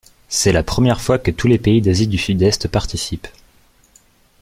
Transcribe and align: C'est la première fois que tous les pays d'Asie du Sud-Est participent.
C'est 0.29 0.51
la 0.51 0.63
première 0.63 0.99
fois 0.99 1.19
que 1.19 1.29
tous 1.29 1.45
les 1.47 1.59
pays 1.59 1.79
d'Asie 1.79 2.07
du 2.07 2.17
Sud-Est 2.17 2.67
participent. 2.67 3.27